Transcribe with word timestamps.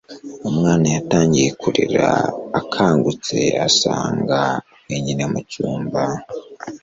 umwana 0.49 0.85
yatangiye 0.95 1.49
kurira 1.61 2.07
akangutse 2.59 3.37
asanga 3.67 4.39
wenyine 4.87 5.23
mu 5.31 5.39
cyumba 5.51 6.03